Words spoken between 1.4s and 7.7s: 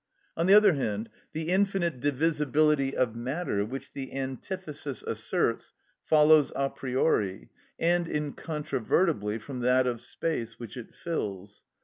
infinite divisibility of matter, which the antithesis asserts, follows a priori